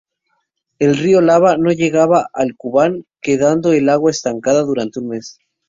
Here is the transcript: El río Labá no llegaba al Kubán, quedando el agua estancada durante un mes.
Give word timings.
El 0.79 0.97
río 0.97 1.21
Labá 1.21 1.57
no 1.57 1.69
llegaba 1.71 2.25
al 2.33 2.55
Kubán, 2.57 3.05
quedando 3.21 3.71
el 3.71 3.87
agua 3.87 4.09
estancada 4.09 4.61
durante 4.63 4.99
un 4.99 5.09
mes. 5.09 5.37